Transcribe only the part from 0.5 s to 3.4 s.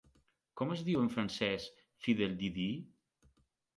Com es diu en francès "fiddle-de-dee"?